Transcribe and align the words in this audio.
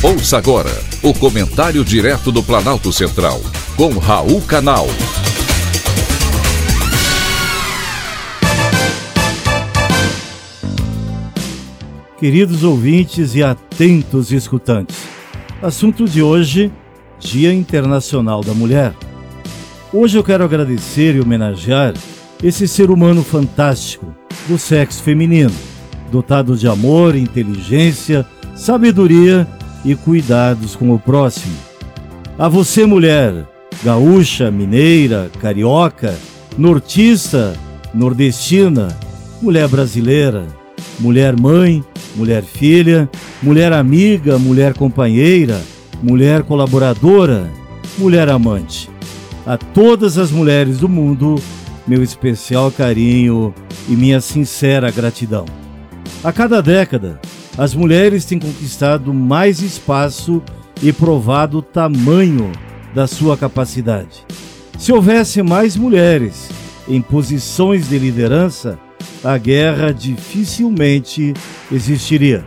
Ouça 0.00 0.38
agora 0.38 0.70
o 1.02 1.12
comentário 1.12 1.84
direto 1.84 2.30
do 2.30 2.40
Planalto 2.40 2.92
Central, 2.92 3.40
com 3.76 3.98
Raul 3.98 4.40
Canal. 4.42 4.86
Queridos 12.16 12.62
ouvintes 12.62 13.34
e 13.34 13.42
atentos 13.42 14.30
escutantes, 14.30 14.96
assunto 15.60 16.04
de 16.04 16.22
hoje: 16.22 16.70
Dia 17.18 17.52
Internacional 17.52 18.44
da 18.44 18.54
Mulher. 18.54 18.94
Hoje 19.92 20.16
eu 20.16 20.22
quero 20.22 20.44
agradecer 20.44 21.16
e 21.16 21.20
homenagear 21.20 21.92
esse 22.40 22.68
ser 22.68 22.92
humano 22.92 23.24
fantástico 23.24 24.14
do 24.46 24.56
sexo 24.58 25.02
feminino, 25.02 25.52
dotado 26.12 26.56
de 26.56 26.68
amor, 26.68 27.16
inteligência, 27.16 28.24
sabedoria 28.54 29.44
e 29.90 29.96
cuidados 29.96 30.76
com 30.76 30.92
o 30.92 30.98
próximo. 30.98 31.56
A 32.38 32.46
você, 32.46 32.84
mulher, 32.84 33.46
gaúcha, 33.82 34.50
mineira, 34.50 35.30
carioca, 35.40 36.14
nortista, 36.58 37.56
nordestina, 37.94 38.88
mulher 39.40 39.66
brasileira, 39.66 40.46
mulher 41.00 41.40
mãe, 41.40 41.82
mulher 42.14 42.42
filha, 42.42 43.08
mulher 43.42 43.72
amiga, 43.72 44.38
mulher 44.38 44.74
companheira, 44.74 45.58
mulher 46.02 46.42
colaboradora, 46.42 47.50
mulher 47.96 48.28
amante. 48.28 48.90
A 49.46 49.56
todas 49.56 50.18
as 50.18 50.30
mulheres 50.30 50.80
do 50.80 50.88
mundo, 50.88 51.36
meu 51.86 52.02
especial 52.02 52.70
carinho 52.70 53.54
e 53.88 53.92
minha 53.92 54.20
sincera 54.20 54.90
gratidão. 54.90 55.46
A 56.22 56.30
cada 56.30 56.60
década, 56.60 57.18
as 57.58 57.74
mulheres 57.74 58.24
têm 58.24 58.38
conquistado 58.38 59.12
mais 59.12 59.60
espaço 59.60 60.40
e 60.80 60.92
provado 60.92 61.58
o 61.58 61.62
tamanho 61.62 62.52
da 62.94 63.08
sua 63.08 63.36
capacidade. 63.36 64.24
Se 64.78 64.92
houvesse 64.92 65.42
mais 65.42 65.76
mulheres 65.76 66.48
em 66.86 67.02
posições 67.02 67.88
de 67.88 67.98
liderança, 67.98 68.78
a 69.24 69.36
guerra 69.36 69.92
dificilmente 69.92 71.34
existiria. 71.70 72.44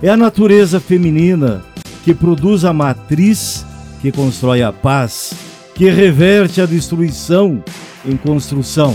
É 0.00 0.08
a 0.08 0.16
natureza 0.16 0.78
feminina 0.78 1.64
que 2.04 2.14
produz 2.14 2.64
a 2.64 2.72
matriz 2.72 3.66
que 4.00 4.12
constrói 4.12 4.62
a 4.62 4.72
paz, 4.72 5.34
que 5.74 5.90
reverte 5.90 6.60
a 6.60 6.66
destruição 6.66 7.64
em 8.04 8.16
construção, 8.16 8.94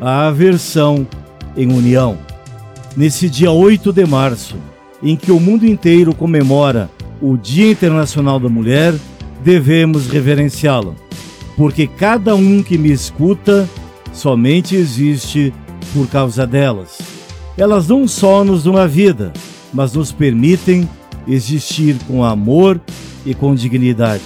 a 0.00 0.26
aversão 0.28 1.06
em 1.54 1.70
união. 1.70 2.16
Nesse 2.96 3.28
dia 3.28 3.50
8 3.50 3.92
de 3.92 4.06
março, 4.06 4.56
em 5.02 5.16
que 5.16 5.30
o 5.30 5.40
mundo 5.40 5.66
inteiro 5.66 6.14
comemora 6.14 6.90
o 7.20 7.36
Dia 7.36 7.70
Internacional 7.70 8.38
da 8.38 8.48
Mulher, 8.48 8.94
devemos 9.42 10.06
reverenciá-la, 10.06 10.92
porque 11.56 11.86
cada 11.86 12.34
um 12.34 12.62
que 12.62 12.76
me 12.76 12.90
escuta 12.90 13.68
somente 14.12 14.74
existe 14.74 15.52
por 15.92 16.06
causa 16.08 16.46
delas. 16.46 16.98
Elas 17.56 17.88
não 17.88 18.06
só 18.06 18.44
nos 18.44 18.64
dão 18.64 18.76
a 18.76 18.86
vida, 18.86 19.32
mas 19.72 19.92
nos 19.92 20.12
permitem 20.12 20.88
existir 21.26 21.96
com 22.06 22.22
amor 22.22 22.80
e 23.24 23.34
com 23.34 23.54
dignidade. 23.54 24.24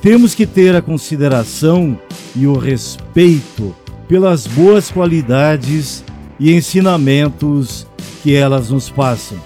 Temos 0.00 0.34
que 0.34 0.46
ter 0.46 0.74
a 0.76 0.82
consideração 0.82 1.98
e 2.34 2.46
o 2.46 2.56
respeito 2.56 3.74
pelas 4.06 4.46
boas 4.46 4.90
qualidades 4.90 6.04
e 6.38 6.52
ensinamentos 6.52 7.86
que 8.22 8.34
elas 8.34 8.70
nos 8.70 8.88
passam. 8.88 9.38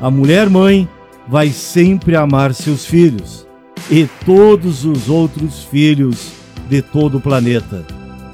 A 0.00 0.10
mulher 0.10 0.50
mãe 0.50 0.86
vai 1.26 1.48
sempre 1.48 2.16
amar 2.16 2.52
seus 2.52 2.84
filhos 2.84 3.46
e 3.90 4.06
todos 4.24 4.84
os 4.84 5.08
outros 5.08 5.64
filhos 5.64 6.32
de 6.68 6.82
todo 6.82 7.16
o 7.16 7.20
planeta. 7.20 7.86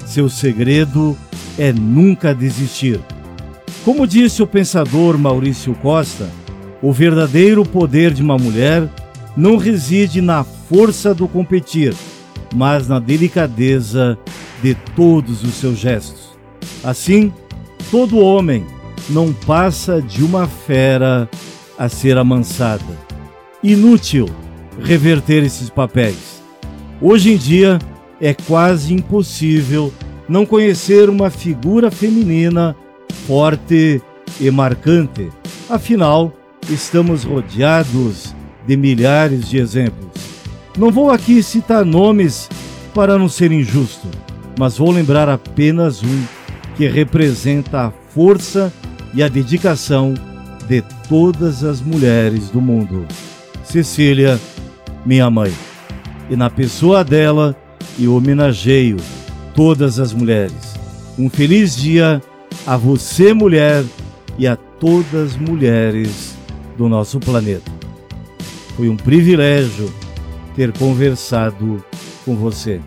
Seu 0.05 0.27
segredo 0.27 1.17
é 1.57 1.71
nunca 1.71 2.35
desistir. 2.35 2.99
Como 3.85 4.05
disse 4.05 4.43
o 4.43 4.47
pensador 4.47 5.17
Maurício 5.17 5.73
Costa, 5.75 6.29
o 6.81 6.91
verdadeiro 6.91 7.63
poder 7.63 8.13
de 8.13 8.21
uma 8.21 8.37
mulher 8.37 8.89
não 9.37 9.55
reside 9.55 10.21
na 10.21 10.43
força 10.43 11.13
do 11.13 11.27
competir, 11.27 11.93
mas 12.53 12.87
na 12.89 12.99
delicadeza 12.99 14.17
de 14.61 14.75
todos 14.95 15.43
os 15.43 15.53
seus 15.55 15.77
gestos. 15.77 16.31
Assim, 16.83 17.31
todo 17.89 18.19
homem 18.19 18.65
não 19.09 19.33
passa 19.33 20.01
de 20.01 20.23
uma 20.23 20.47
fera 20.47 21.29
a 21.77 21.89
ser 21.89 22.17
amansada. 22.17 22.83
Inútil 23.63 24.27
reverter 24.81 25.43
esses 25.43 25.69
papéis. 25.69 26.41
Hoje 27.01 27.33
em 27.33 27.37
dia 27.37 27.79
é 28.19 28.33
quase 28.33 28.93
impossível 28.93 29.93
não 30.27 30.45
conhecer 30.45 31.09
uma 31.09 31.29
figura 31.29 31.91
feminina 31.91 32.75
forte 33.27 34.01
e 34.39 34.51
marcante. 34.51 35.29
Afinal, 35.69 36.33
estamos 36.69 37.23
rodeados 37.23 38.33
de 38.65 38.77
milhares 38.77 39.49
de 39.49 39.57
exemplos. 39.57 40.11
Não 40.77 40.91
vou 40.91 41.11
aqui 41.11 41.43
citar 41.43 41.85
nomes 41.85 42.49
para 42.93 43.17
não 43.17 43.29
ser 43.29 43.51
injusto, 43.51 44.07
mas 44.57 44.77
vou 44.77 44.91
lembrar 44.91 45.29
apenas 45.29 46.01
um 46.03 46.23
que 46.75 46.87
representa 46.87 47.87
a 47.87 47.91
força 48.09 48.73
e 49.13 49.21
a 49.21 49.27
dedicação 49.27 50.13
de 50.67 50.81
todas 51.07 51.63
as 51.63 51.81
mulheres 51.81 52.49
do 52.49 52.61
mundo. 52.61 53.05
Cecília, 53.63 54.39
minha 55.05 55.29
mãe. 55.29 55.53
E 56.29 56.35
na 56.35 56.49
pessoa 56.49 57.03
dela, 57.03 57.55
eu 57.99 58.15
homenageio 58.15 58.97
todas 59.55 59.99
as 59.99 60.13
mulheres. 60.13 60.73
Um 61.17 61.29
feliz 61.29 61.75
dia 61.75 62.21
a 62.65 62.77
você, 62.77 63.33
mulher, 63.33 63.83
e 64.37 64.47
a 64.47 64.55
todas 64.55 65.33
as 65.33 65.37
mulheres 65.37 66.35
do 66.77 66.89
nosso 66.89 67.19
planeta. 67.19 67.71
Foi 68.75 68.89
um 68.89 68.97
privilégio 68.97 69.93
ter 70.55 70.71
conversado 70.73 71.83
com 72.25 72.35
você. 72.35 72.81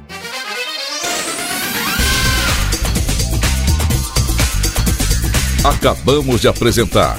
Acabamos 5.65 6.41
de 6.41 6.49
apresentar 6.49 7.19